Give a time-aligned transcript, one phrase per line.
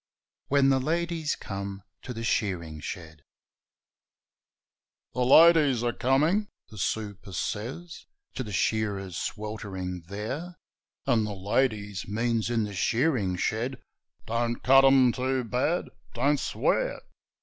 [0.47, 3.21] WHEN THE LADIES COME TO THE SHEARING SHED'
[5.13, 10.55] THE ladies are coming,' the super says To the shearers sweltering there,
[11.05, 13.79] And' the ladies' means in the shearing shed:'
[14.25, 15.89] Don't cut 'em too bad.
[16.15, 17.01] Don't swear.'